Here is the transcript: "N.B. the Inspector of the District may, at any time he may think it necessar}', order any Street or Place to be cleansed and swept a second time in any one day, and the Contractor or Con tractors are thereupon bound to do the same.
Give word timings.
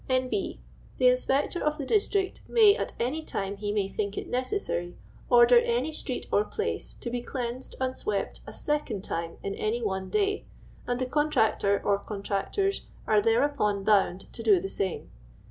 "N.B. 0.09 0.59
the 0.97 1.05
Inspector 1.09 1.63
of 1.63 1.77
the 1.77 1.85
District 1.85 2.41
may, 2.47 2.75
at 2.75 2.93
any 2.99 3.21
time 3.21 3.57
he 3.57 3.71
may 3.71 3.87
think 3.87 4.17
it 4.17 4.31
necessar}', 4.31 4.95
order 5.29 5.59
any 5.59 5.91
Street 5.91 6.25
or 6.31 6.43
Place 6.43 6.95
to 7.01 7.11
be 7.11 7.21
cleansed 7.21 7.75
and 7.79 7.95
swept 7.95 8.39
a 8.47 8.51
second 8.51 9.03
time 9.03 9.37
in 9.43 9.53
any 9.53 9.83
one 9.83 10.09
day, 10.09 10.45
and 10.87 10.97
the 10.99 11.05
Contractor 11.05 11.79
or 11.85 11.99
Con 11.99 12.23
tractors 12.23 12.81
are 13.05 13.21
thereupon 13.21 13.83
bound 13.83 14.21
to 14.33 14.41
do 14.41 14.59
the 14.59 14.69
same. 14.69 15.11